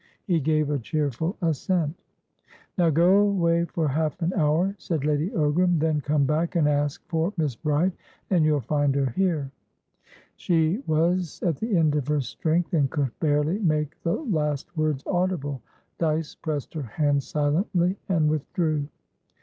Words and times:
He 0.25 0.39
gave 0.39 0.71
a 0.71 0.79
cheerful 0.79 1.37
assent. 1.43 1.95
"Now 2.75 2.89
go 2.89 3.17
away 3.17 3.65
for 3.65 3.87
half 3.87 4.19
an 4.23 4.33
hour," 4.33 4.73
said 4.79 5.05
Lady 5.05 5.29
Ogram. 5.29 5.77
"Then 5.77 6.01
come 6.01 6.25
back, 6.25 6.55
and 6.55 6.67
ask 6.67 7.03
for 7.07 7.31
Miss 7.37 7.55
Bride, 7.55 7.91
and 8.31 8.43
you'll 8.43 8.61
find 8.61 8.95
her 8.95 9.11
here." 9.11 9.51
She 10.37 10.81
was 10.87 11.39
at 11.45 11.57
the 11.57 11.77
end 11.77 11.93
of 11.93 12.07
her 12.07 12.19
strength, 12.21 12.73
and 12.73 12.89
could 12.89 13.11
barely 13.19 13.59
make 13.59 14.01
the 14.01 14.13
last 14.15 14.75
words 14.75 15.03
audible. 15.05 15.61
Dyce 15.99 16.33
pressed 16.33 16.73
her 16.73 16.81
hand 16.81 17.21
silently, 17.21 17.95
and 18.09 18.27
withdrew. 18.27 18.87